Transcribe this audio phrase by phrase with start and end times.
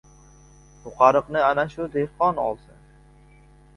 [0.91, 2.81] O‘qariqni ana shu dehqon olsin!